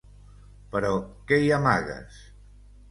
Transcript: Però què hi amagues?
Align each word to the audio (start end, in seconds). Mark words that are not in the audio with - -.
Però 0.71 0.89
què 1.31 1.41
hi 1.45 1.55
amagues? 1.59 2.21